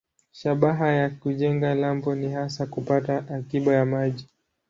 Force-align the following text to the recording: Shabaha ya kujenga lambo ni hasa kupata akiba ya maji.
Shabaha 0.31 0.87
ya 0.89 1.09
kujenga 1.09 1.75
lambo 1.75 2.15
ni 2.15 2.31
hasa 2.31 2.65
kupata 2.65 3.17
akiba 3.27 3.73
ya 3.73 3.85
maji. 3.85 4.29